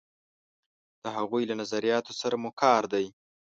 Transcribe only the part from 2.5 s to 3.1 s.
کار دی.